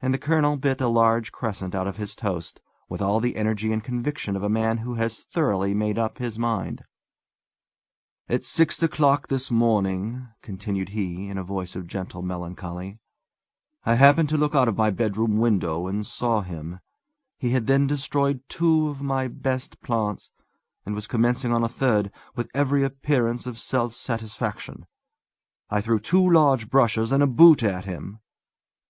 [0.00, 3.70] And the colonel bit a large crescent out of his toast, with all the energy
[3.70, 6.82] and conviction of a man who has thoroughly made up his mind.
[8.30, 12.98] "At six o'clock this morning," continued he, in a voice of gentle melancholy,
[13.84, 16.80] "I happened to look out of my bedroom window, and saw him.
[17.36, 20.30] He had then destroyed two of my best plants,
[20.86, 24.86] and was commencing on a third, with every appearance of self satisfaction.
[25.68, 28.20] I threw two large brushes and a boot at him."